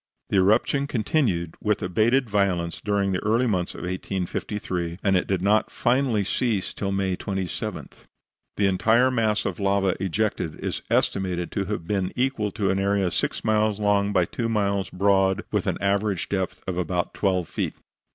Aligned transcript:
The 0.31 0.37
eruption 0.37 0.87
continued 0.87 1.53
with 1.61 1.83
abated 1.83 2.27
violence 2.27 2.81
during 2.83 3.11
the 3.11 3.23
early 3.23 3.45
months 3.45 3.75
of 3.75 3.81
1853, 3.81 4.97
and 5.03 5.15
it 5.15 5.27
did 5.27 5.43
not 5.43 5.69
finally 5.69 6.23
cease 6.23 6.73
till 6.73 6.91
May 6.91 7.15
27. 7.15 7.87
The 8.57 8.65
entire 8.65 9.11
mass 9.11 9.45
of 9.45 9.59
lava 9.59 9.95
ejected 9.99 10.55
is 10.59 10.81
estimated 10.89 11.51
to 11.51 11.65
have 11.65 11.85
been 11.85 12.11
equal 12.15 12.49
to 12.53 12.71
an 12.71 12.79
area 12.79 13.11
six 13.11 13.43
miles 13.45 13.79
long 13.79 14.11
by 14.11 14.25
two 14.25 14.49
miles 14.49 14.89
broad, 14.89 15.43
with 15.51 15.67
an 15.67 15.77
average 15.79 16.29
depth 16.29 16.63
of 16.65 16.79
about 16.79 17.13
twelve 17.13 17.47
feet. 17.47 17.75